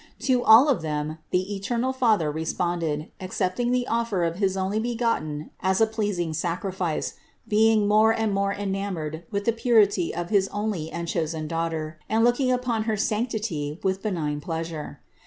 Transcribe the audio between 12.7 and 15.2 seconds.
her sanctity with benign pleasure.